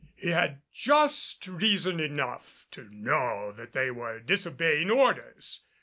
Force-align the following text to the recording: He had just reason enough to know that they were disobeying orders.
He 0.15 0.29
had 0.29 0.63
just 0.73 1.45
reason 1.47 1.99
enough 1.99 2.65
to 2.71 2.89
know 2.91 3.51
that 3.51 3.73
they 3.73 3.91
were 3.91 4.19
disobeying 4.19 4.89
orders. 4.89 5.63